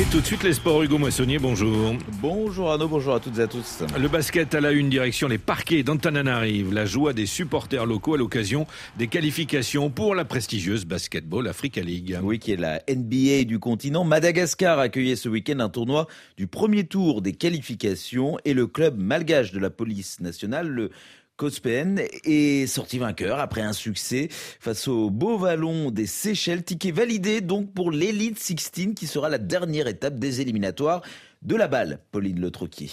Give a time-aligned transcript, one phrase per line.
[0.00, 1.94] Et tout de suite les sports, Hugo Moissonnier, bonjour.
[2.22, 3.82] Bonjour Arnaud, bonjour à toutes et à tous.
[4.00, 6.72] Le basket à la une direction les parquets d'Antananarive.
[6.72, 8.66] La joie des supporters locaux à l'occasion
[8.96, 12.18] des qualifications pour la prestigieuse Basketball Africa League.
[12.22, 14.04] Oui, qui est la NBA du continent.
[14.04, 16.06] Madagascar accueillait ce week-end un tournoi
[16.38, 20.90] du premier tour des qualifications et le club malgache de la police nationale, le
[21.40, 26.62] Cospen est sorti vainqueur après un succès face au beau vallon des Seychelles.
[26.62, 31.00] Ticket validé donc pour l'Elite 16 qui sera la dernière étape des éliminatoires
[31.40, 32.00] de la balle.
[32.12, 32.90] Pauline Le Troquier.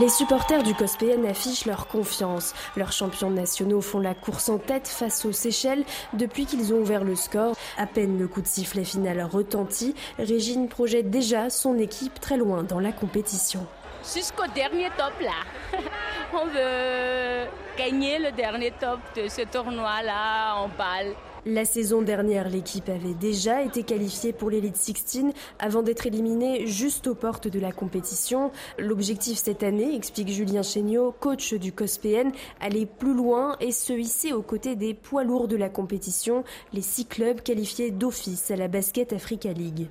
[0.00, 2.54] Les supporters du COSPN affichent leur confiance.
[2.76, 5.84] Leurs champions nationaux font la course en tête face aux Seychelles
[6.14, 7.54] depuis qu'ils ont ouvert le score.
[7.78, 12.64] À peine le coup de sifflet final retentit, Régine projette déjà son équipe très loin
[12.64, 13.64] dans la compétition.
[14.02, 15.78] Jusqu'au dernier top là.
[16.32, 21.14] On veut gagner le dernier top de ce tournoi-là en balle.
[21.46, 27.06] La saison dernière, l'équipe avait déjà été qualifiée pour l'Elite 16 avant d'être éliminée juste
[27.06, 28.52] aux portes de la compétition.
[28.78, 34.34] L'objectif cette année, explique Julien Chéniaud, coach du COSPN, aller plus loin et se hisser
[34.34, 38.68] aux côtés des poids lourds de la compétition, les six clubs qualifiés d'office à la
[38.68, 39.88] Basket Africa League.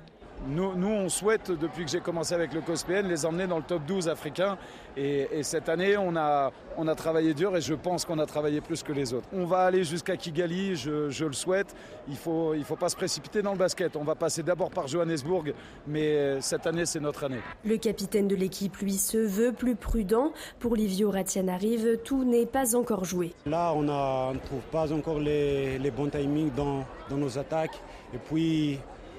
[0.48, 3.84] Nous, on souhaite, depuis que j'ai commencé avec le COSPN, les emmener dans le top
[3.84, 4.56] 12 africain.
[4.96, 8.60] Et, cette année, on a, on a travaillé dur et je pense qu'on a travaillé
[8.60, 9.28] plus que les autres.
[9.32, 11.74] On va aller jusqu'à Kigali, je, le souhaite.
[12.08, 13.96] Il ne faut, il faut pas se précipiter dans le basket.
[13.96, 15.52] On va passer d'abord par Johannesburg,
[15.86, 17.40] mais cette année, c'est notre année.
[17.64, 20.32] Le capitaine de l'équipe, lui, se veut plus prudent.
[20.58, 23.34] Pour Livio Ratianarive, tout n'est pas encore joué.
[23.46, 27.78] Là, on ne trouve pas encore les, les bons timings dans, dans nos attaques.
[28.14, 28.78] Et puis,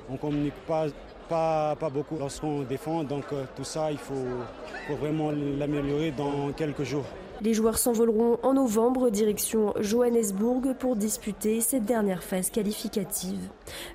[0.10, 0.88] on ne communique pas
[1.32, 3.04] pas, beaucoup lorsqu'on défend.
[3.04, 7.06] Donc euh, tout ça, il faut vraiment l'améliorer dans quelques jours.
[7.44, 13.40] Les joueurs s'envoleront en novembre direction Johannesburg pour disputer cette dernière phase qualificative.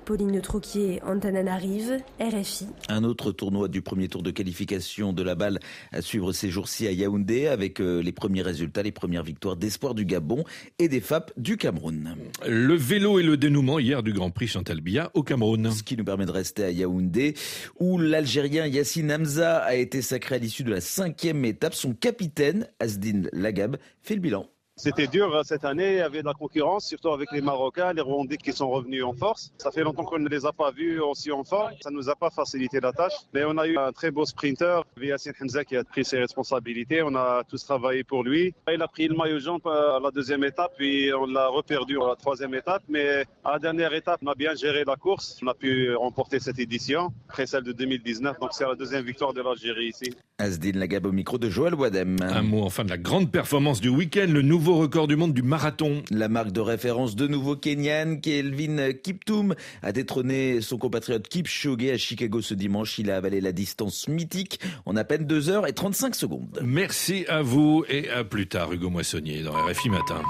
[0.03, 2.67] Pauline Troquier, Antananarive, RFI.
[2.89, 5.59] Un autre tournoi du premier tour de qualification de la balle
[5.93, 9.95] à suivre ces jours-ci à Yaoundé avec euh, les premiers résultats, les premières victoires d'espoir
[9.95, 10.43] du Gabon
[10.77, 12.17] et des FAP du Cameroun.
[12.45, 15.71] Le vélo et le dénouement hier du Grand Prix Chantal Biya au Cameroun.
[15.71, 17.33] Ce qui nous permet de rester à Yaoundé
[17.79, 21.75] où l'Algérien Yassine Hamza a été sacré à l'issue de la cinquième étape.
[21.75, 24.49] Son capitaine, Asdin Lagab fait le bilan.
[24.79, 27.93] C'était dur euh, cette année, il y avait de la concurrence, surtout avec les Marocains,
[27.93, 29.51] les Rwandais qui sont revenus en force.
[29.57, 31.71] Ça fait longtemps qu'on ne les a pas vus aussi en forme.
[31.81, 33.13] Ça ne nous a pas facilité la tâche.
[33.33, 37.01] Mais on a eu un très beau sprinter, Yassine Hamza, qui a pris ses responsabilités.
[37.01, 38.53] On a tous travaillé pour lui.
[38.71, 42.09] Il a pris le maillot jaune à la deuxième étape, puis on l'a reperdu à
[42.09, 42.83] la troisième étape.
[42.87, 45.39] Mais à la dernière étape, on a bien géré la course.
[45.41, 48.39] On a pu remporter cette édition, après celle de 2019.
[48.39, 50.13] Donc c'est la deuxième victoire de l'Algérie ici.
[50.37, 52.17] Asdin Lagab au micro de Joël Wadem.
[52.21, 55.43] Un mot enfin de la grande performance du week-end, le nouveau record du monde du
[55.43, 56.03] marathon.
[56.11, 61.97] La marque de référence de nouveau Kenyan, Kelvin Kiptoum, a détrôné son compatriote Kipchoge à
[61.97, 62.99] Chicago ce dimanche.
[62.99, 66.59] Il a avalé la distance mythique en à peine 2 heures et 35 secondes.
[66.61, 70.21] Merci à vous et à plus tard, Hugo Moissonnier, dans RFI Matin.